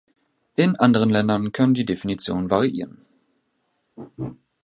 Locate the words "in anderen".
0.55-1.11